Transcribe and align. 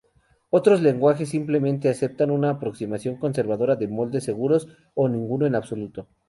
Otros 0.49 0.81
lenguajes 0.81 1.29
simplemente 1.29 1.87
aceptan 1.87 2.31
una 2.31 2.49
aproximación 2.49 3.17
conservadora 3.17 3.75
de 3.75 3.87
moldes 3.87 4.23
seguros, 4.23 4.67
o 4.95 5.07
ninguno 5.07 5.45
en 5.45 5.53
absoluto. 5.53 6.07